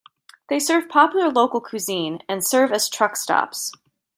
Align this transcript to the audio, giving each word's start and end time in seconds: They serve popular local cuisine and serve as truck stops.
They 0.49 0.57
serve 0.57 0.89
popular 0.89 1.29
local 1.29 1.61
cuisine 1.61 2.23
and 2.27 2.43
serve 2.43 2.71
as 2.71 2.89
truck 2.89 3.15
stops. 3.15 3.71